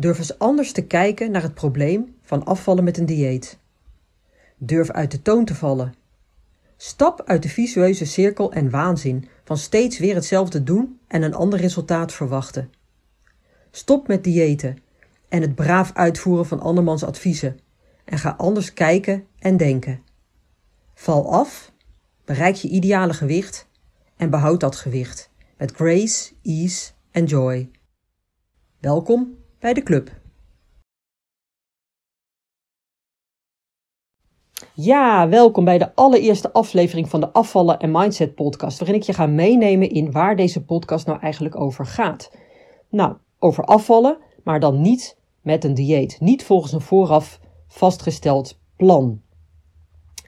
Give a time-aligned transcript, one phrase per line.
[0.00, 3.58] Durf eens anders te kijken naar het probleem van afvallen met een dieet.
[4.56, 5.94] Durf uit de toon te vallen.
[6.76, 11.60] Stap uit de visueuze cirkel en waanzin van steeds weer hetzelfde doen en een ander
[11.60, 12.70] resultaat verwachten.
[13.70, 14.78] Stop met diëten
[15.28, 17.60] en het braaf uitvoeren van andermans adviezen
[18.04, 20.02] en ga anders kijken en denken.
[20.94, 21.72] Val af,
[22.24, 23.66] bereik je ideale gewicht
[24.16, 27.70] en behoud dat gewicht met grace, ease en joy.
[28.80, 30.10] Welkom bij de club.
[34.74, 39.12] Ja, welkom bij de allereerste aflevering van de Afvallen en Mindset podcast, waarin ik je
[39.12, 42.30] ga meenemen in waar deze podcast nou eigenlijk over gaat.
[42.88, 49.20] Nou, over afvallen, maar dan niet met een dieet, niet volgens een vooraf vastgesteld plan.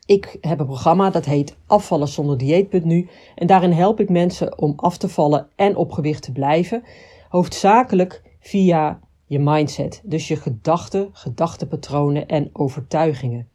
[0.06, 4.72] Ik heb een programma dat heet Afvallen zonder dieet.nu en daarin help ik mensen om
[4.76, 6.84] af te vallen en op gewicht te blijven,
[7.28, 9.00] hoofdzakelijk via
[9.30, 13.48] je mindset, dus je gedachten, gedachtenpatronen en overtuigingen.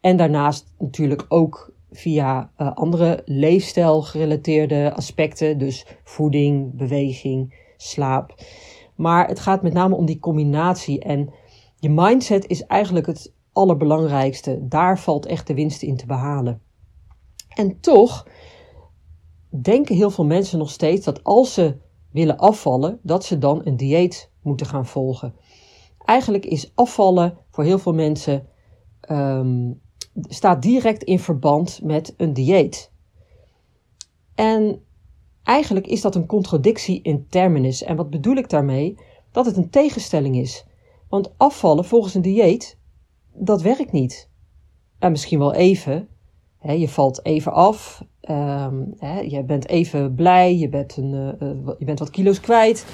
[0.00, 8.34] En daarnaast natuurlijk ook via uh, andere leefstijlgerelateerde aspecten, dus voeding, beweging, slaap.
[8.94, 11.32] Maar het gaat met name om die combinatie en
[11.76, 14.58] je mindset is eigenlijk het allerbelangrijkste.
[14.68, 16.60] Daar valt echt de winst in te behalen.
[17.48, 18.26] En toch
[19.48, 21.76] denken heel veel mensen nog steeds dat als ze
[22.10, 25.34] willen afvallen, dat ze dan een dieet moeten gaan volgen.
[26.04, 28.46] Eigenlijk is afvallen voor heel veel mensen
[29.10, 29.80] um,
[30.14, 32.92] staat direct in verband met een dieet.
[34.34, 34.82] En
[35.42, 37.82] eigenlijk is dat een contradictie in terminus.
[37.82, 38.98] En wat bedoel ik daarmee?
[39.30, 40.66] Dat het een tegenstelling is.
[41.08, 42.78] Want afvallen volgens een dieet,
[43.34, 44.30] dat werkt niet.
[44.98, 46.08] En misschien wel even.
[46.58, 48.04] Hè, je valt even af.
[48.30, 50.56] Um, hè, je bent even blij.
[50.56, 52.86] Je bent, een, uh, je bent wat kilo's kwijt.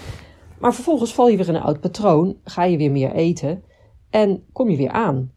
[0.60, 3.64] Maar vervolgens val je weer in een oud patroon, ga je weer meer eten
[4.10, 5.32] en kom je weer aan.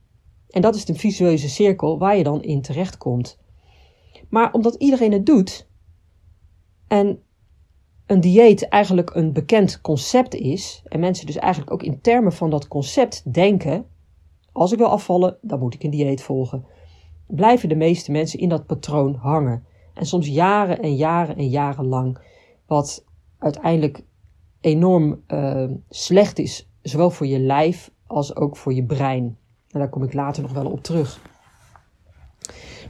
[0.49, 3.39] En dat is de visueuze cirkel waar je dan in terechtkomt.
[4.29, 5.69] Maar omdat iedereen het doet
[6.87, 7.19] en
[8.05, 12.49] een dieet eigenlijk een bekend concept is, en mensen dus eigenlijk ook in termen van
[12.49, 13.85] dat concept denken:
[14.51, 16.65] als ik wil afvallen, dan moet ik een dieet volgen,
[17.27, 19.65] blijven de meeste mensen in dat patroon hangen.
[19.93, 22.17] En soms jaren en jaren en jaren lang.
[22.65, 23.05] Wat
[23.37, 24.03] uiteindelijk
[24.61, 29.37] enorm uh, slecht is, zowel voor je lijf als ook voor je brein.
[29.69, 31.21] En daar kom ik later nog wel op terug.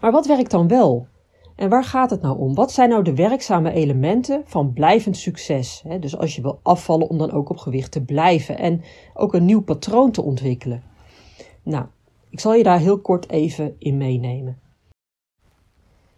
[0.01, 1.07] Maar wat werkt dan wel?
[1.55, 2.55] En waar gaat het nou om?
[2.55, 5.83] Wat zijn nou de werkzame elementen van blijvend succes?
[5.99, 8.81] Dus als je wil afvallen om dan ook op gewicht te blijven en
[9.13, 10.83] ook een nieuw patroon te ontwikkelen.
[11.63, 11.85] Nou,
[12.29, 14.59] ik zal je daar heel kort even in meenemen.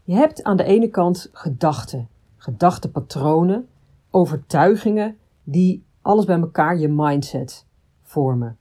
[0.03, 3.67] Je hebt aan de ene kant gedachten, gedachtenpatronen,
[4.09, 7.65] overtuigingen die alles bij elkaar je mindset
[8.01, 8.57] vormen.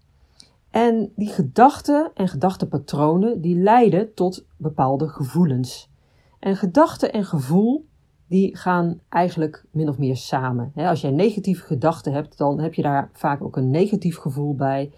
[0.70, 5.91] En die gedachten en gedachtenpatronen die leiden tot bepaalde gevoelens.
[6.38, 7.87] En gedachte en gevoel
[8.28, 10.72] die gaan eigenlijk min of meer samen.
[10.75, 14.92] Als jij negatieve gedachten hebt, dan heb je daar vaak ook een negatief gevoel bij.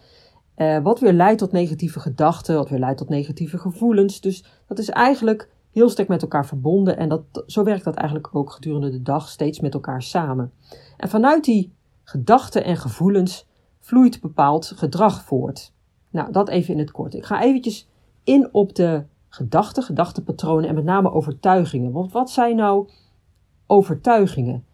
[0.55, 4.21] Eh, wat weer leidt tot negatieve gedachten, wat weer leidt tot negatieve gevoelens.
[4.21, 6.97] Dus dat is eigenlijk heel sterk met elkaar verbonden.
[6.97, 10.53] En dat, zo werkt dat eigenlijk ook gedurende de dag steeds met elkaar samen.
[10.97, 13.47] En vanuit die gedachten en gevoelens
[13.81, 15.73] vloeit bepaald gedrag voort.
[16.11, 17.15] Nou, dat even in het kort.
[17.15, 17.89] Ik ga eventjes
[18.25, 21.93] in op de gedachten, gedachtenpatronen en met name overtuigingen.
[21.93, 22.89] Want wat zijn nou
[23.67, 24.65] overtuigingen?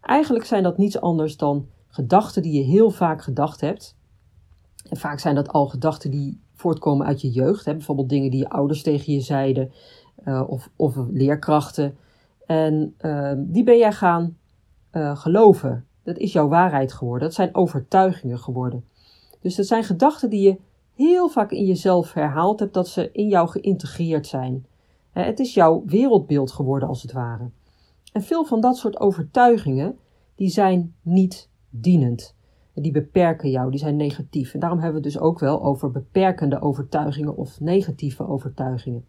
[0.00, 3.96] Eigenlijk zijn dat niets anders dan gedachten die je heel vaak gedacht hebt.
[4.88, 7.64] En vaak zijn dat al gedachten die voortkomen uit je jeugd.
[7.64, 7.72] Hè?
[7.72, 9.72] Bijvoorbeeld dingen die je ouders tegen je zeiden
[10.46, 11.96] of, of leerkrachten.
[12.46, 14.36] En uh, die ben jij gaan
[14.92, 15.86] uh, geloven.
[16.02, 17.28] Dat is jouw waarheid geworden.
[17.28, 18.84] Dat zijn overtuigingen geworden.
[19.40, 20.58] Dus dat zijn gedachten die je
[20.94, 24.66] heel vaak in jezelf herhaald hebt, dat ze in jou geïntegreerd zijn.
[25.10, 27.50] Het is jouw wereldbeeld geworden, als het ware.
[28.12, 29.98] En veel van dat soort overtuigingen,
[30.34, 32.34] die zijn niet dienend.
[32.74, 34.54] Die beperken jou, die zijn negatief.
[34.54, 39.04] En daarom hebben we het dus ook wel over beperkende overtuigingen of negatieve overtuigingen.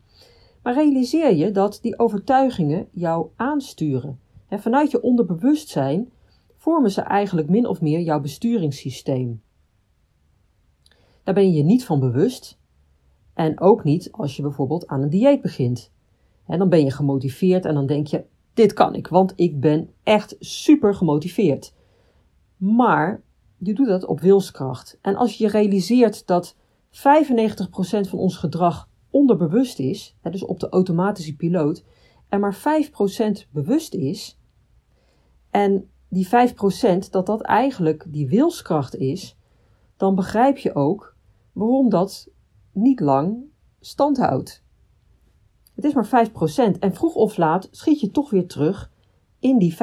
[0.62, 4.20] Maar realiseer je dat die overtuigingen jou aansturen.
[4.50, 6.12] vanuit je onderbewustzijn
[6.58, 9.42] vormen ze eigenlijk min of meer jouw besturingssysteem.
[11.24, 12.60] Daar ben je je niet van bewust.
[13.34, 15.92] En ook niet als je bijvoorbeeld aan een dieet begint.
[16.46, 19.90] En dan ben je gemotiveerd en dan denk je: dit kan ik, want ik ben
[20.04, 21.74] echt super gemotiveerd.
[22.58, 23.22] Maar
[23.58, 24.98] je doet dat op wilskracht.
[25.02, 26.56] En als je realiseert dat
[26.92, 26.92] 95%
[27.82, 31.84] van ons gedrag onderbewust is, dus op de automatische piloot,
[32.30, 32.58] en maar
[33.46, 34.40] 5% bewust is,
[35.50, 36.30] en die 5%
[37.10, 39.38] dat dat eigenlijk die wilskracht is,
[39.98, 41.16] dan begrijp je ook
[41.52, 42.30] waarom dat
[42.72, 43.44] niet lang
[43.80, 44.64] stand houdt.
[45.76, 46.28] Het is maar
[46.76, 48.92] 5% en vroeg of laat schiet je toch weer terug
[49.40, 49.78] in die 95%,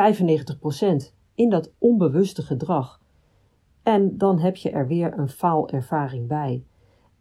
[1.35, 3.01] in dat onbewuste gedrag.
[3.83, 6.65] En dan heb je er weer een faalervaring bij.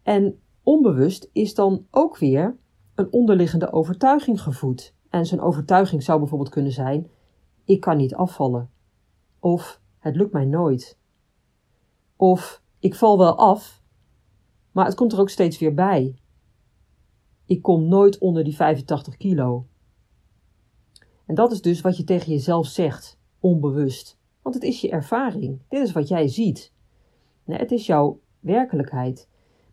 [0.04, 2.58] En onbewust is dan ook weer
[2.96, 4.94] een onderliggende overtuiging gevoed.
[5.10, 7.10] En zijn overtuiging zou bijvoorbeeld kunnen zijn:
[7.66, 8.69] ik kan niet afvallen.
[9.40, 10.98] Of het lukt mij nooit.
[12.16, 13.81] Of ik val wel af,
[14.72, 16.16] maar het komt er ook steeds weer bij.
[17.46, 19.66] Ik kom nooit onder die 85 kilo.
[21.25, 24.19] En dat is dus wat je tegen jezelf zegt, onbewust.
[24.42, 25.62] Want het is je ervaring.
[25.69, 26.74] Dit is wat jij ziet.
[27.44, 29.28] Het is jouw werkelijkheid.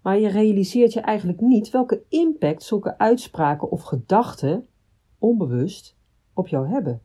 [0.04, 4.66] Maar je realiseert je eigenlijk niet welke impact zulke uitspraken of gedachten
[5.18, 5.96] onbewust
[6.34, 7.02] op jou hebben.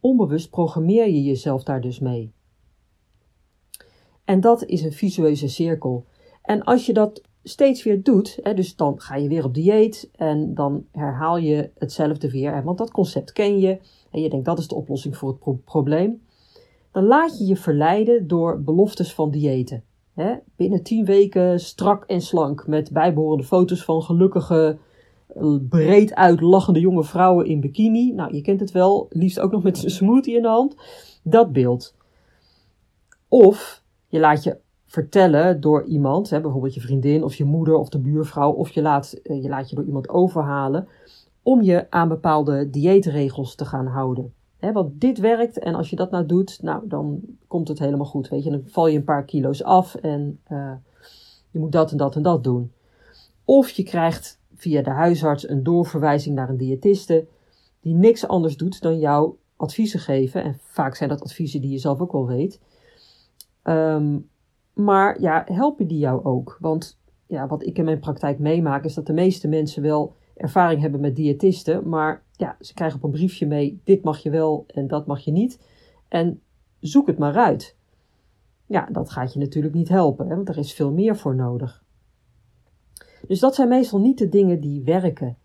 [0.00, 2.32] Onbewust programmeer je jezelf daar dus mee.
[4.24, 6.06] En dat is een visueuze cirkel.
[6.42, 10.10] En als je dat steeds weer doet, hè, dus dan ga je weer op dieet
[10.12, 13.80] en dan herhaal je hetzelfde weer, hè, want dat concept ken je
[14.10, 16.22] en je denkt dat is de oplossing voor het probleem,
[16.92, 19.84] dan laat je je verleiden door beloftes van diëten.
[20.14, 24.78] Hè, binnen 10 weken strak en slank met bijbehorende foto's van gelukkige,
[25.68, 28.12] breed uitlachende jonge vrouwen in bikini.
[28.12, 30.76] Nou, je kent het wel, liefst ook nog met een smoothie in de hand.
[31.22, 31.94] Dat beeld.
[33.28, 37.88] Of je laat je vertellen door iemand, hè, bijvoorbeeld je vriendin of je moeder of
[37.88, 40.88] de buurvrouw, of je laat, eh, je laat je door iemand overhalen
[41.42, 44.34] om je aan bepaalde dieetregels te gaan houden.
[44.62, 48.06] Hè, want dit werkt en als je dat nou doet, nou, dan komt het helemaal
[48.06, 48.28] goed.
[48.28, 50.72] Weet je, dan val je een paar kilo's af en uh,
[51.50, 52.72] je moet dat en dat en dat doen.
[53.44, 57.26] Of je krijgt via de huisarts een doorverwijzing naar een diëtiste
[57.80, 60.42] die niks anders doet dan jou adviezen geven.
[60.42, 62.60] En vaak zijn dat adviezen die je zelf ook wel weet.
[63.62, 64.28] Um,
[64.72, 66.56] maar ja, helpen die jou ook?
[66.60, 70.80] Want ja, wat ik in mijn praktijk meemaak is dat de meeste mensen wel ervaring
[70.80, 74.64] hebben met diëtisten, maar ja, ze krijgen op een briefje mee: dit mag je wel
[74.66, 75.60] en dat mag je niet.
[76.08, 76.40] En
[76.80, 77.76] zoek het maar uit.
[78.66, 81.84] Ja, dat gaat je natuurlijk niet helpen, want er is veel meer voor nodig.
[83.26, 85.36] Dus dat zijn meestal niet de dingen die werken.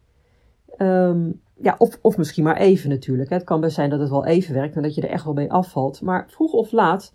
[0.77, 1.31] Ehm,
[1.61, 3.29] ja, of, of misschien maar even natuurlijk.
[3.29, 5.33] Het kan best zijn dat het wel even werkt en dat je er echt wel
[5.33, 6.01] mee afvalt.
[6.01, 7.13] Maar vroeg of laat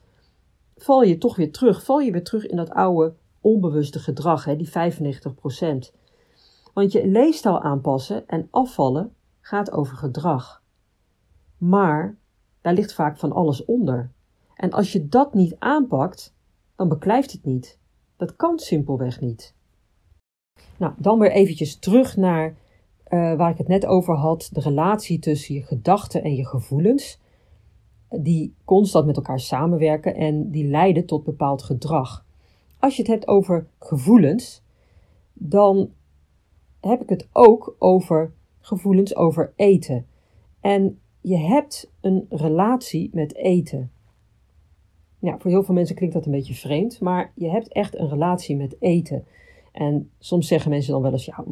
[0.76, 1.84] val je toch weer terug.
[1.84, 5.92] Val je weer terug in dat oude onbewuste gedrag, hè, die 95%.
[6.72, 10.62] Want je leefstijl aanpassen en afvallen gaat over gedrag.
[11.58, 12.16] Maar
[12.60, 14.10] daar ligt vaak van alles onder.
[14.54, 16.34] En als je dat niet aanpakt,
[16.76, 17.78] dan beklijft het niet.
[18.16, 19.54] Dat kan simpelweg niet.
[20.76, 25.18] Nou, dan weer eventjes terug naar uh, waar ik het net over had: de relatie
[25.18, 27.20] tussen je gedachten en je gevoelens
[28.08, 32.24] die constant met elkaar samenwerken en die leiden tot bepaald gedrag.
[32.78, 34.62] Als je het hebt over gevoelens,
[35.32, 35.90] dan
[36.90, 40.06] heb ik het ook over gevoelens over eten.
[40.60, 43.90] En je hebt een relatie met eten.
[45.18, 48.08] Ja, voor heel veel mensen klinkt dat een beetje vreemd, maar je hebt echt een
[48.08, 49.24] relatie met eten.
[49.72, 51.44] En soms zeggen mensen dan wel eens, ja,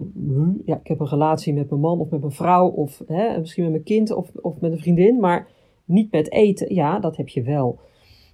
[0.65, 3.63] ja ik heb een relatie met mijn man of met mijn vrouw, of hè, misschien
[3.63, 5.49] met mijn kind of, of met een vriendin, maar
[5.85, 7.79] niet met eten, ja, dat heb je wel.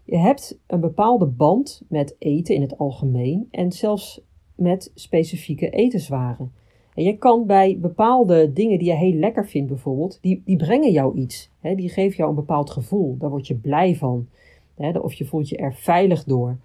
[0.04, 4.20] Je hebt een bepaalde band met eten in het algemeen en zelfs
[4.54, 6.52] met specifieke etenswaren.
[6.96, 10.90] En je kan bij bepaalde dingen die je heel lekker vindt bijvoorbeeld, die, die brengen
[10.90, 11.50] jou iets.
[11.60, 11.74] Hè?
[11.74, 13.16] Die geven jou een bepaald gevoel.
[13.18, 14.28] Daar word je blij van.
[14.74, 14.98] Hè?
[14.98, 16.56] Of je voelt je er veilig door.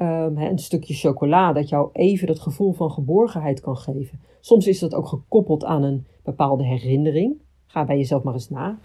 [0.00, 4.20] Um, hè, een stukje chocola dat jou even dat gevoel van geborgenheid kan geven.
[4.40, 7.34] Soms is dat ook gekoppeld aan een bepaalde herinnering.
[7.66, 8.78] Ga bij jezelf maar eens na.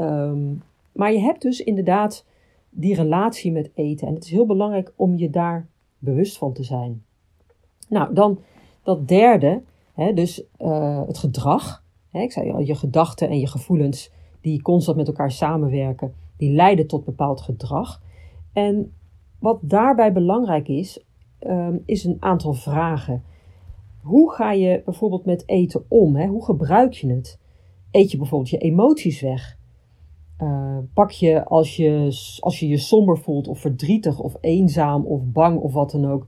[0.00, 0.62] Um,
[0.92, 2.24] maar je hebt dus inderdaad
[2.70, 4.08] die relatie met eten.
[4.08, 5.66] En het is heel belangrijk om je daar
[5.98, 7.02] bewust van te zijn.
[7.88, 8.38] Nou, dan
[8.82, 9.62] dat derde,
[9.94, 11.84] dus uh, het gedrag.
[12.12, 16.86] Ik zei al, je gedachten en je gevoelens die constant met elkaar samenwerken, die leiden
[16.86, 18.02] tot bepaald gedrag.
[18.52, 18.92] En
[19.38, 21.04] wat daarbij belangrijk is,
[21.40, 23.22] um, is een aantal vragen.
[24.02, 26.16] Hoe ga je bijvoorbeeld met eten om?
[26.16, 27.38] Hoe gebruik je het?
[27.90, 29.58] Eet je bijvoorbeeld je emoties weg?
[30.42, 32.06] Uh, pak je als, je
[32.40, 36.26] als je je somber voelt of verdrietig of eenzaam of bang of wat dan ook,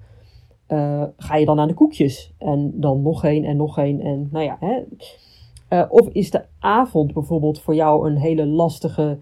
[1.16, 4.44] ga je dan aan de koekjes en dan nog één en nog één en nou
[4.44, 4.58] ja.
[4.60, 5.82] Hè.
[5.82, 9.18] of is de avond bijvoorbeeld voor jou een hele lastige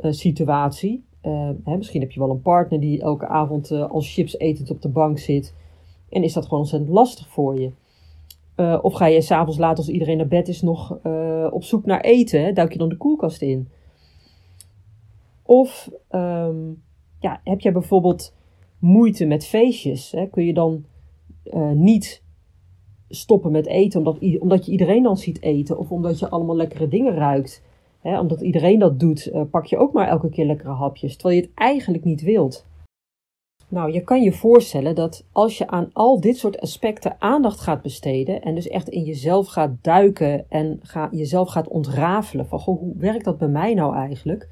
[0.00, 1.04] situatie?
[1.64, 4.88] Hè, misschien heb je wel een partner die elke avond als chips etend op de
[4.88, 5.54] bank zit.
[6.08, 7.70] En is dat gewoon ontzettend lastig voor je?
[8.82, 10.98] Of ga je s'avonds laat als iedereen naar bed is nog
[11.50, 12.54] op zoek naar eten?
[12.54, 13.68] Duik je dan de koelkast in?
[15.42, 16.82] Of um,
[17.20, 18.34] ja, heb je bijvoorbeeld
[18.82, 20.10] moeite met feestjes?
[20.10, 20.26] Hè?
[20.26, 20.84] Kun je dan
[21.44, 22.22] uh, niet
[23.08, 25.78] stoppen met eten omdat, omdat je iedereen dan ziet eten?
[25.78, 27.62] Of omdat je allemaal lekkere dingen ruikt?
[28.00, 28.20] Hè?
[28.20, 31.16] Omdat iedereen dat doet, pak je ook maar elke keer lekkere hapjes.
[31.16, 32.66] Terwijl je het eigenlijk niet wilt.
[33.72, 37.82] Nou, je kan je voorstellen dat als je aan al dit soort aspecten aandacht gaat
[37.82, 42.94] besteden en dus echt in jezelf gaat duiken en jezelf gaat ontrafelen van goh, hoe
[42.96, 44.48] werkt dat bij mij nou eigenlijk?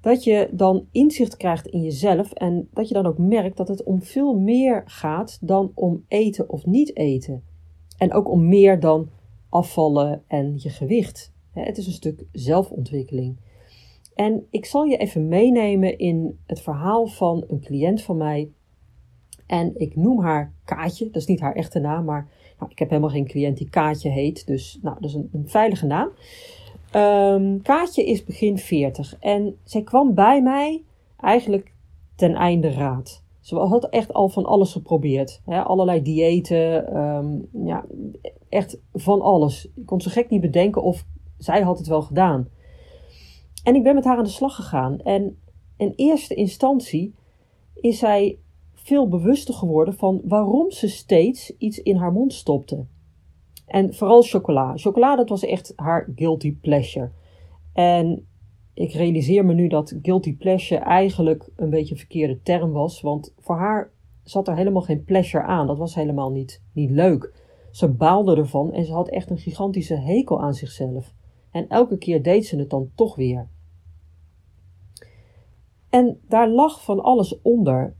[0.00, 3.82] Dat je dan inzicht krijgt in jezelf en dat je dan ook merkt dat het
[3.82, 7.42] om veel meer gaat dan om eten of niet eten.
[7.98, 9.10] En ook om meer dan
[9.48, 11.32] afvallen en je gewicht.
[11.50, 13.36] Het is een stuk zelfontwikkeling.
[14.14, 18.50] En ik zal je even meenemen in het verhaal van een cliënt van mij.
[19.46, 21.04] En ik noem haar Kaatje.
[21.04, 22.28] Dat is niet haar echte naam, maar
[22.58, 24.46] nou, ik heb helemaal geen cliënt die Kaatje heet.
[24.46, 26.10] Dus nou, dat is een, een veilige naam.
[26.96, 30.82] Um, Kaatje is begin 40 en zij kwam bij mij
[31.16, 31.72] eigenlijk
[32.16, 33.22] ten einde raad.
[33.40, 35.40] Ze had echt al van alles geprobeerd.
[35.44, 35.62] Hè?
[35.62, 37.84] Allerlei diëten, um, ja,
[38.48, 39.68] echt van alles.
[39.74, 41.04] Ik kon zo gek niet bedenken of
[41.38, 42.48] zij had het wel gedaan.
[43.64, 45.00] En ik ben met haar aan de slag gegaan.
[45.00, 45.38] En
[45.76, 47.14] in eerste instantie
[47.74, 48.38] is zij
[48.74, 52.86] veel bewuster geworden van waarom ze steeds iets in haar mond stopte.
[53.68, 54.76] En vooral chocola.
[54.76, 57.10] Chocola, dat was echt haar guilty pleasure.
[57.72, 58.26] En
[58.74, 63.00] ik realiseer me nu dat guilty pleasure eigenlijk een beetje een verkeerde term was.
[63.00, 63.90] Want voor haar
[64.22, 65.66] zat er helemaal geen pleasure aan.
[65.66, 67.32] Dat was helemaal niet, niet leuk.
[67.70, 71.14] Ze baalde ervan en ze had echt een gigantische hekel aan zichzelf.
[71.50, 73.48] En elke keer deed ze het dan toch weer.
[75.90, 77.94] En daar lag van alles onder.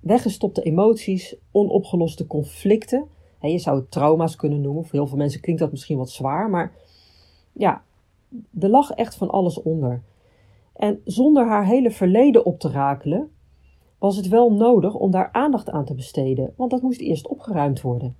[0.00, 3.08] Weggestopte emoties, onopgeloste conflicten.
[3.40, 4.84] Je zou het trauma's kunnen noemen.
[4.84, 6.72] Voor heel veel mensen klinkt dat misschien wat zwaar, maar
[7.52, 7.82] ja,
[8.60, 10.02] er lag echt van alles onder.
[10.72, 13.30] En zonder haar hele verleden op te rakelen,
[13.98, 17.80] was het wel nodig om daar aandacht aan te besteden, want dat moest eerst opgeruimd
[17.80, 18.16] worden.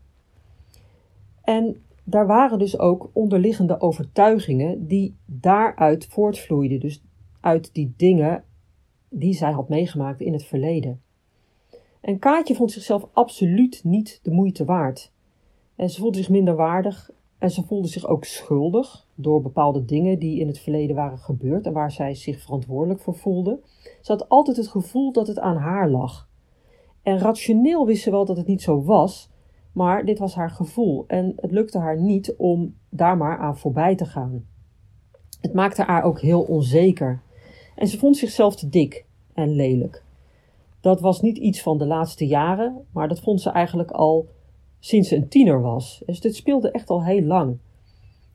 [1.42, 6.80] En daar waren dus ook onderliggende overtuigingen die daaruit voortvloeiden.
[6.80, 7.02] Dus
[7.40, 8.44] uit die dingen
[9.08, 11.00] die zij had meegemaakt in het verleden.
[12.00, 15.12] En Kaatje vond zichzelf absoluut niet de moeite waard.
[15.76, 20.19] En ze voelde zich minder waardig en ze voelde zich ook schuldig door bepaalde dingen
[20.19, 23.59] die in het verleden waren gebeurd en waar zij zich verantwoordelijk voor voelde.
[24.00, 26.28] Ze had altijd het gevoel dat het aan haar lag.
[27.02, 29.30] En rationeel wist ze wel dat het niet zo was,
[29.73, 33.95] maar dit was haar gevoel en het lukte haar niet om daar maar aan voorbij
[33.95, 34.45] te gaan.
[35.40, 37.23] Het maakte haar ook heel onzeker
[37.76, 39.04] en ze vond zichzelf te dik
[39.35, 40.04] en lelijk.
[40.80, 44.28] Dat was niet iets van de laatste jaren, maar dat vond ze eigenlijk al
[44.78, 46.02] sinds ze een tiener was.
[46.06, 47.58] Dus dit speelde echt al heel lang.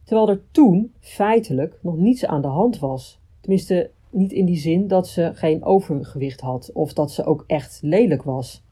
[0.04, 3.20] Terwijl er toen feitelijk nog niets aan de hand was.
[3.42, 7.80] Tenminste, niet in die zin dat ze geen overgewicht had of dat ze ook echt
[7.82, 8.64] lelijk was.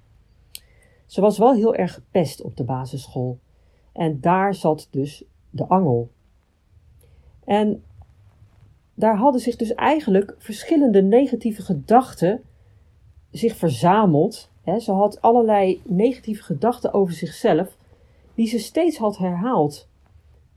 [1.06, 3.40] Ze was wel heel erg gepest op de basisschool.
[3.94, 6.10] En daar zat dus de angel.
[7.46, 7.84] En
[8.94, 12.42] daar hadden zich dus eigenlijk verschillende negatieve gedachten
[13.34, 14.50] zich verzameld.
[14.80, 17.78] ze had allerlei negatieve gedachten over zichzelf,
[18.36, 19.90] die ze steeds had herhaald,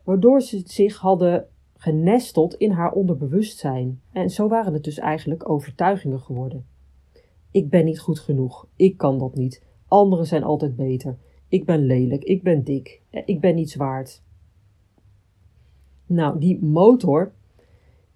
[0.04, 4.00] waardoor ze zich hadden genesteld in haar onderbewustzijn.
[4.12, 6.66] En zo waren het dus eigenlijk overtuigingen geworden.
[7.50, 11.18] Ik ben niet goed genoeg, ik kan dat niet, anderen zijn altijd beter,
[11.48, 14.22] ik ben lelijk, ik ben dik, ik ben niets waard.
[16.06, 17.32] Nou, die motor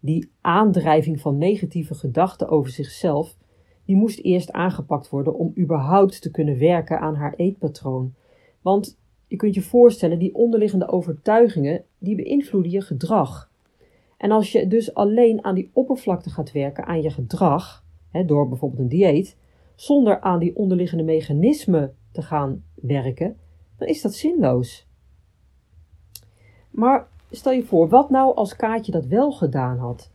[0.01, 3.37] die aandrijving van negatieve gedachten over zichzelf,
[3.91, 8.15] die moest eerst aangepakt worden om überhaupt te kunnen werken aan haar eetpatroon.
[8.63, 13.51] Want je kunt je voorstellen, die onderliggende overtuigingen, die beïnvloeden je gedrag.
[14.17, 18.49] En als je dus alleen aan die oppervlakte gaat werken, aan je gedrag, hè, door
[18.49, 19.37] bijvoorbeeld een dieet,
[19.75, 23.37] zonder aan die onderliggende mechanismen te gaan werken,
[23.77, 24.87] dan is dat zinloos.
[26.71, 30.11] Maar Stel je voor, wat nou als Kaatje dat wel gedaan had?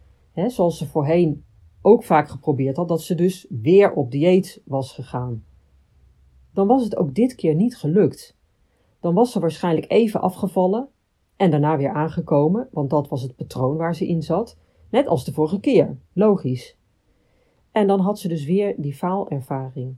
[0.47, 1.43] Zoals ze voorheen
[1.85, 5.43] ook vaak geprobeerd had, dat ze dus weer op dieet was gegaan.
[6.53, 8.37] Dan was het ook dit keer niet gelukt.
[8.99, 10.87] Dan was ze waarschijnlijk even afgevallen
[11.35, 14.57] en daarna weer aangekomen, want dat was het patroon waar ze in zat,
[14.89, 16.77] net als de vorige keer, logisch.
[17.71, 19.95] En dan had ze dus weer die faalervaring.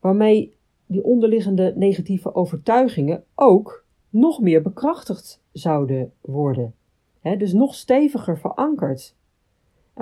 [0.00, 6.74] waarmee die onderliggende negatieve overtuigingen ook nog meer bekrachtigd zouden worden.
[7.38, 9.16] dus nog steviger verankerd.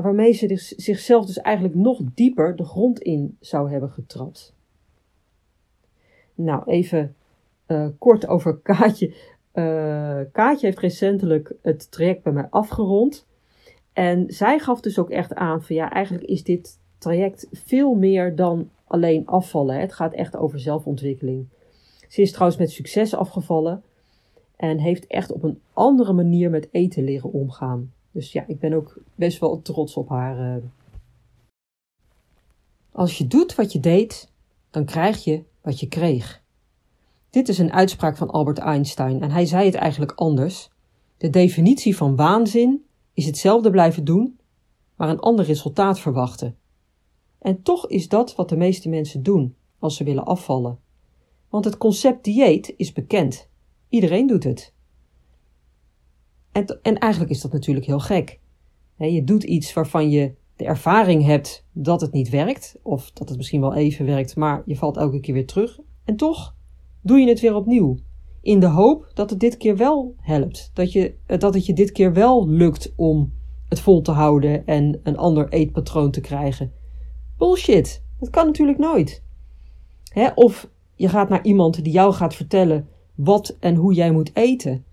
[0.03, 4.55] Waarmee ze dus zichzelf dus eigenlijk nog dieper de grond in zou hebben getrapt.
[6.35, 7.15] Nou, even
[7.67, 9.15] uh, kort over Kaatje.
[9.55, 13.27] Uh, Kaatje heeft recentelijk het traject bij mij afgerond.
[13.93, 18.37] En zij gaf dus ook echt aan van ja, eigenlijk is dit traject veel meer
[18.37, 19.81] dan alleen afvallen.
[19.81, 21.47] Het gaat echt over zelfontwikkeling.
[22.09, 23.83] Ze is trouwens met succes afgevallen
[24.57, 27.93] en heeft echt op een andere manier met eten leren omgaan.
[28.17, 30.57] Dus ja, ik ben ook best wel trots op haar.
[30.57, 30.63] Eh.
[32.93, 34.33] Als je doet wat je deed,
[34.71, 36.43] dan krijg je wat je kreeg.
[37.31, 40.71] Dit is een uitspraak van Albert Einstein en hij zei het eigenlijk anders.
[41.17, 44.39] De definitie van waanzin is hetzelfde blijven doen,
[44.95, 46.57] maar een ander resultaat verwachten.
[47.39, 50.79] En toch is dat wat de meeste mensen doen als ze willen afvallen.
[51.49, 53.49] Want het concept dieet is bekend.
[53.89, 54.75] Iedereen doet het.
[56.57, 58.41] En, en eigenlijk is dat natuurlijk heel gek.
[58.97, 63.37] je doet iets waarvan je de ervaring hebt dat het niet werkt, of dat het
[63.37, 65.79] misschien wel even werkt, maar je valt elke keer weer terug.
[66.05, 66.55] En toch
[67.01, 67.99] doe je het weer opnieuw.
[68.43, 70.71] In de hoop dat het dit keer wel helpt.
[70.75, 73.33] Dat, je, dat het je dit keer wel lukt om
[73.69, 76.73] het vol te houden en een ander eetpatroon te krijgen.
[77.39, 78.03] Bullshit.
[78.21, 79.23] Dat kan natuurlijk nooit.
[80.35, 84.85] of je gaat naar iemand die jou gaat vertellen wat en hoe jij moet eten.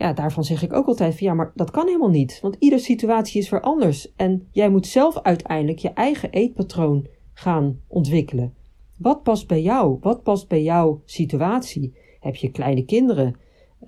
[0.00, 2.38] Ja, daarvan zeg ik ook altijd van ja, maar dat kan helemaal niet.
[2.42, 4.14] Want iedere situatie is weer anders.
[4.16, 8.54] En jij moet zelf uiteindelijk je eigen eetpatroon gaan ontwikkelen.
[8.96, 9.98] Wat past bij jou?
[10.00, 11.94] Wat past bij jouw situatie?
[12.20, 13.36] Heb je kleine kinderen?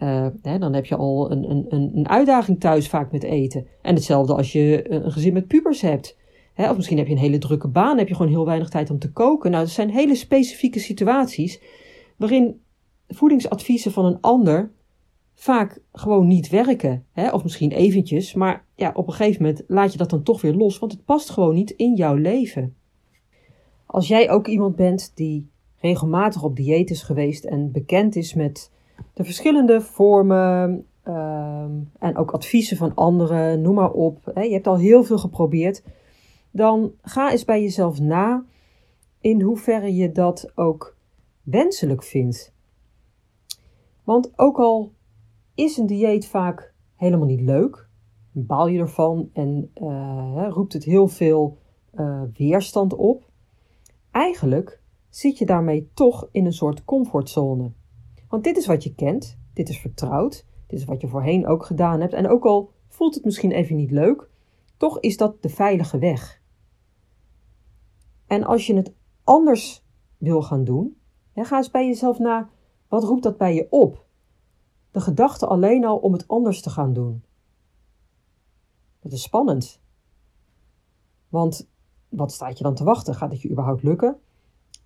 [0.02, 3.66] Uh, hè, dan heb je al een, een, een uitdaging thuis vaak met eten.
[3.82, 6.18] En hetzelfde als je een gezin met pubers hebt.
[6.54, 8.90] Hè, of misschien heb je een hele drukke baan, heb je gewoon heel weinig tijd
[8.90, 9.50] om te koken.
[9.50, 11.60] Nou, dat zijn hele specifieke situaties
[12.16, 12.60] waarin
[13.08, 14.72] voedingsadviezen van een ander
[15.42, 17.04] vaak gewoon niet werken.
[17.12, 17.30] Hè?
[17.30, 20.54] Of misschien eventjes, maar ja, op een gegeven moment laat je dat dan toch weer
[20.54, 22.74] los, want het past gewoon niet in jouw leven.
[23.86, 25.50] Als jij ook iemand bent die
[25.80, 28.70] regelmatig op dieet is geweest en bekend is met
[29.14, 34.30] de verschillende vormen ehm, en ook adviezen van anderen, noem maar op.
[34.34, 34.42] Hè?
[34.42, 35.82] Je hebt al heel veel geprobeerd
[36.52, 38.44] dan ga eens bij jezelf na
[39.20, 40.96] in hoeverre je dat ook
[41.42, 42.52] wenselijk vindt.
[44.04, 44.92] Want ook al
[45.54, 47.88] is een dieet vaak helemaal niet leuk,
[48.32, 51.58] baal je ervan en uh, roept het heel veel
[51.94, 53.30] uh, weerstand op,
[54.10, 57.72] eigenlijk zit je daarmee toch in een soort comfortzone.
[58.28, 61.64] Want dit is wat je kent, dit is vertrouwd, dit is wat je voorheen ook
[61.64, 64.28] gedaan hebt en ook al voelt het misschien even niet leuk,
[64.76, 66.40] toch is dat de veilige weg.
[68.26, 68.92] En als je het
[69.24, 69.84] anders
[70.18, 70.96] wil gaan doen,
[71.34, 72.48] ga eens bij jezelf na,
[72.88, 74.04] wat roept dat bij je op?
[74.92, 77.22] De gedachte alleen al om het anders te gaan doen.
[79.00, 79.80] Dat is spannend.
[81.28, 81.68] Want
[82.08, 83.14] wat staat je dan te wachten?
[83.14, 84.20] Gaat het je überhaupt lukken?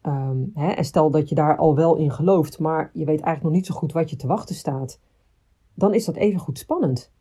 [0.01, 3.42] Ehm, hè, en stel dat je daar al wel in gelooft, maar je weet eigenlijk
[3.42, 5.01] nog niet zo goed wat je te wachten staat.
[5.75, 7.12] Dan is dat even goed spannend.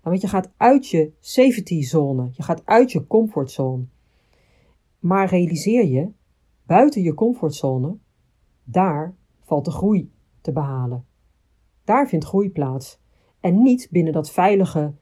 [0.00, 3.84] Want je gaat uit je safety zone, je gaat uit je comfortzone.
[4.98, 6.10] Maar realiseer je,
[6.66, 7.96] buiten je comfortzone,
[8.64, 11.06] daar valt de groei te behalen.
[11.84, 13.00] Daar vindt groei plaats.
[13.40, 14.92] En niet binnen dat veilige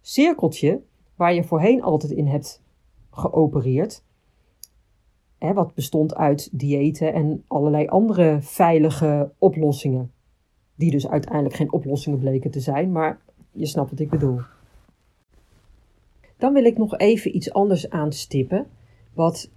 [0.00, 0.82] cirkeltje
[1.14, 2.62] waar je voorheen altijd in hebt
[3.10, 4.04] geopereerd.
[5.38, 10.12] Hè, wat bestond uit diëten en allerlei andere veilige oplossingen.
[10.74, 13.20] Die dus uiteindelijk geen oplossingen bleken te zijn, maar
[13.52, 14.40] je snapt wat ik bedoel.
[16.36, 18.66] Dan wil ik nog even iets anders aanstippen
[19.14, 19.50] wat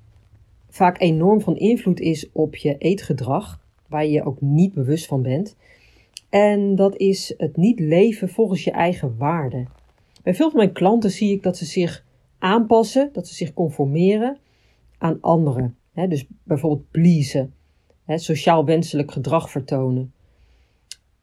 [0.69, 5.21] vaak enorm van invloed is op je eetgedrag, waar je je ook niet bewust van
[5.21, 5.55] bent.
[6.29, 9.67] En dat is het niet leven volgens je eigen waarden.
[10.23, 12.05] Bij veel van mijn klanten zie ik dat ze zich
[12.37, 14.37] aanpassen, dat ze zich conformeren
[14.97, 15.77] aan anderen.
[15.93, 17.53] dus bijvoorbeeld pleasen,
[18.07, 20.13] sociaal wenselijk gedrag vertonen.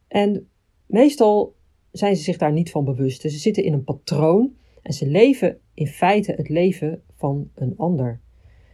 [0.08, 0.48] En
[0.86, 1.54] meestal
[1.92, 3.20] zijn ze zich daar niet van bewust.
[3.20, 8.20] Ze zitten in een patroon en ze leven in feite het leven van een ander.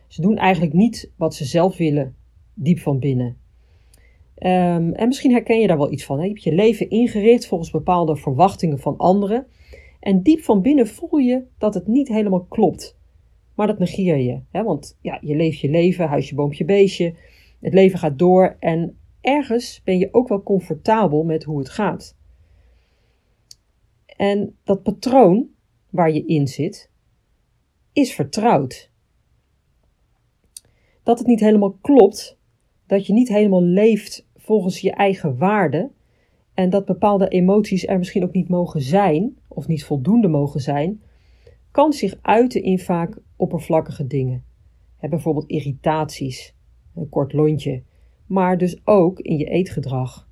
[0.08, 2.16] Ze doen eigenlijk niet wat ze zelf willen,
[2.54, 3.36] diep van binnen.
[4.42, 6.16] Ehm, en misschien herken je daar wel iets van.
[6.16, 6.22] Hè?
[6.22, 9.46] Je hebt je leven ingericht volgens bepaalde verwachtingen van anderen.
[10.00, 12.98] En diep van binnen voel je dat het niet helemaal klopt.
[13.54, 14.40] Maar dat negeer je.
[14.50, 14.62] Hè?
[14.62, 17.14] Want ja, je leeft je leven, huisje, boompje, beestje.
[17.60, 22.16] Het leven gaat door en ergens ben je ook wel comfortabel met hoe het gaat.
[24.06, 25.48] En dat patroon
[25.90, 26.90] waar je in zit,
[27.92, 28.90] is vertrouwd.
[31.02, 32.38] Dat het niet helemaal klopt,
[32.86, 35.92] dat je niet helemaal leeft volgens je eigen waarden
[36.54, 41.02] en dat bepaalde emoties er misschien ook niet mogen zijn of niet voldoende mogen zijn,
[41.70, 44.44] kan zich uiten in vaak oppervlakkige dingen.
[45.00, 46.54] bijvoorbeeld irritaties,
[46.94, 47.82] een kort lontje,
[48.26, 50.28] maar dus ook in je eetgedrag.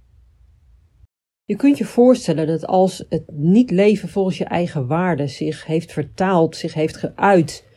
[1.45, 5.93] Je kunt je voorstellen dat als het niet leven volgens je eigen waarden zich heeft
[5.93, 7.69] vertaald, zich heeft geuit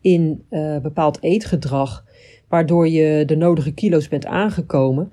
[0.00, 2.04] in uh, bepaald eetgedrag,
[2.48, 5.12] waardoor je de nodige kilo's bent aangekomen,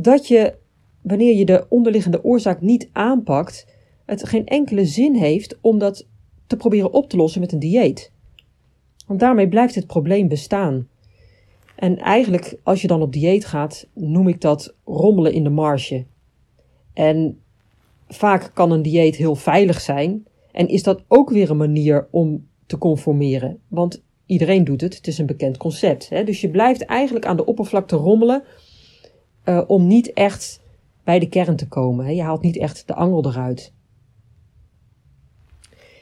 [0.00, 0.54] dat je,
[1.02, 3.66] wanneer je de onderliggende oorzaak niet aanpakt,
[4.06, 6.06] het geen enkele zin heeft om dat
[6.46, 8.12] te proberen op te lossen met een dieet.
[9.06, 10.88] Want daarmee blijft het probleem bestaan.
[11.76, 16.04] En eigenlijk, als je dan op dieet gaat, noem ik dat rommelen in de marge.
[16.92, 17.40] En
[18.08, 20.26] vaak kan een dieet heel veilig zijn.
[20.52, 23.58] En is dat ook weer een manier om te conformeren.
[23.68, 26.08] Want iedereen doet het, het is een bekend concept.
[26.08, 26.24] Hè?
[26.24, 28.42] Dus je blijft eigenlijk aan de oppervlakte rommelen
[29.48, 30.60] uh, om niet echt
[31.04, 32.04] bij de kern te komen.
[32.04, 32.10] Hè?
[32.10, 33.72] Je haalt niet echt de angel eruit.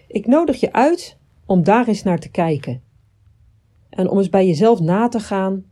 [0.09, 2.83] Ik nodig je uit om daar eens naar te kijken.
[3.89, 5.65] En om eens bij jezelf na te gaan: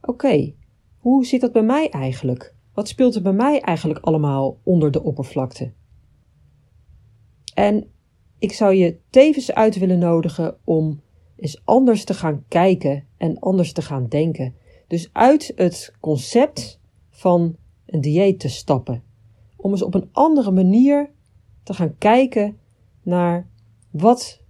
[0.00, 0.52] oké,
[0.98, 2.54] hoe zit dat bij mij eigenlijk?
[2.74, 5.72] Wat speelt er bij mij eigenlijk allemaal onder de oppervlakte?
[7.54, 7.86] En
[8.38, 11.00] ik zou je tevens uit willen nodigen om
[11.36, 14.54] eens anders te gaan kijken en anders te gaan denken.
[14.86, 16.80] Dus uit het concept
[17.22, 17.56] van
[17.86, 19.02] een dieet te stappen.
[19.56, 21.10] Om eens op een andere manier
[21.62, 22.56] te gaan kijken
[23.02, 23.48] naar
[23.90, 24.40] wat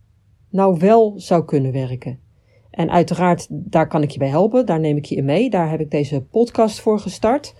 [0.49, 2.19] nou wel zou kunnen werken.
[2.71, 4.67] En uiteraard, daar kan ik je bij helpen.
[4.67, 5.51] Daar neem ik je in mee.
[5.51, 7.55] Daar heb ik deze podcast voor gestart.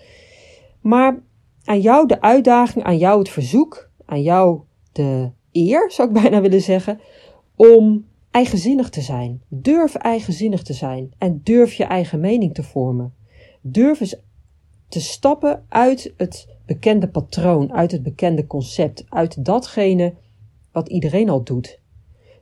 [0.81, 1.23] Maar
[1.63, 6.41] aan jou de uitdaging, aan jou het verzoek, aan jou de eer, zou ik bijna
[6.41, 6.99] willen zeggen,
[7.55, 9.41] om eigenzinnig te zijn.
[9.47, 13.13] Durf eigenzinnig te zijn en durf je eigen mening te vormen.
[13.61, 14.21] Durf eens
[14.93, 20.13] te stappen uit het bekende patroon, uit het bekende concept, uit datgene
[20.71, 21.79] wat iedereen al doet.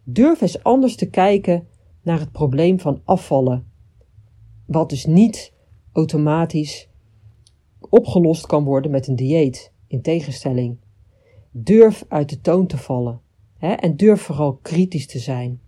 [0.03, 1.67] Durf eens anders te kijken
[2.01, 3.71] naar het probleem van afvallen,
[4.65, 5.53] wat dus niet
[5.91, 6.89] automatisch
[7.79, 10.77] opgelost kan worden met een dieet, in tegenstelling.
[11.51, 13.21] Durf uit de toon te vallen
[13.57, 15.61] hè, en durf vooral kritisch te zijn.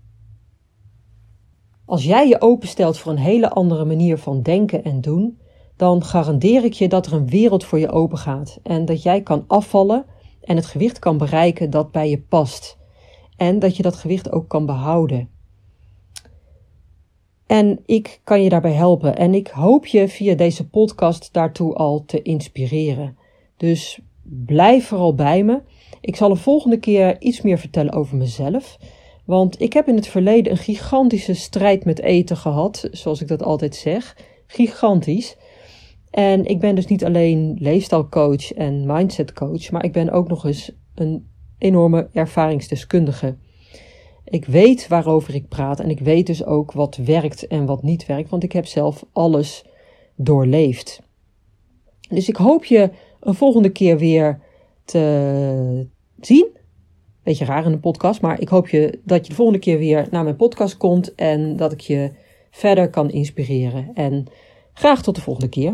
[1.86, 5.38] Als jij je openstelt voor een hele andere manier van denken en doen,
[5.76, 9.22] dan garandeer ik je dat er een wereld voor je open gaat en dat jij
[9.22, 10.06] kan afvallen
[10.42, 12.78] en het gewicht kan bereiken dat bij je past.
[13.38, 15.30] En dat je dat gewicht ook kan behouden.
[17.48, 19.18] En ik kan je daarbij helpen.
[19.18, 23.18] En ik hoop je via deze podcast daartoe al te inspireren.
[23.58, 25.62] Dus blijf vooral bij me.
[26.02, 28.78] Ik zal de volgende keer iets meer vertellen over mezelf.
[29.26, 33.44] Want ik heb in het verleden een gigantische strijd met eten gehad, zoals ik dat
[33.44, 34.18] altijd zeg.
[34.48, 35.36] Gigantisch.
[36.14, 40.72] En ik ben dus niet alleen leefstijlcoach en mindsetcoach, maar ik ben ook nog eens
[40.96, 43.36] een enorme ervaringsdeskundige.
[44.24, 48.06] Ik weet waarover ik praat en ik weet dus ook wat werkt en wat niet
[48.06, 49.66] werkt, want ik heb zelf alles
[50.16, 51.02] doorleefd.
[52.10, 54.40] Dus ik hoop je een volgende keer weer
[54.86, 55.88] te
[56.20, 56.48] zien.
[57.24, 60.08] Beetje raar in een podcast, maar ik hoop je dat je de volgende keer weer
[60.12, 62.12] naar mijn podcast komt en dat ik je
[62.52, 63.92] verder kan inspireren.
[63.94, 64.26] En
[64.74, 65.74] graag tot de volgende keer.